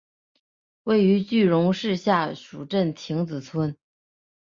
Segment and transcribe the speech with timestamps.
[0.81, 3.77] 位于句容市下蜀镇亭子村。